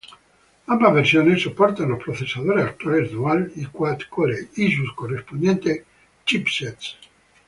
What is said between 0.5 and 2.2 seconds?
Ambas versiones soportan los